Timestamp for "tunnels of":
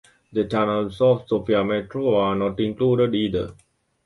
0.45-1.19